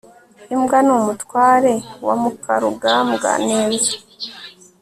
[0.53, 1.73] imbwa ni umutware
[2.05, 3.93] wa mukarugambwa neza